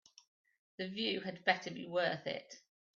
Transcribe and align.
The 0.77 0.89
view 0.89 1.21
had 1.21 1.45
better 1.45 1.69
be 1.69 1.85
worth 1.85 2.25
it. 2.25 2.55